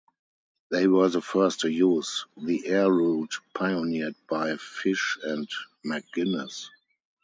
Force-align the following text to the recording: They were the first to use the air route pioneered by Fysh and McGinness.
They 0.71 0.87
were 0.87 1.09
the 1.09 1.21
first 1.21 1.59
to 1.59 1.69
use 1.71 2.25
the 2.35 2.65
air 2.65 2.89
route 2.91 3.35
pioneered 3.53 4.15
by 4.27 4.53
Fysh 4.53 5.23
and 5.23 5.47
McGinness. 5.85 6.69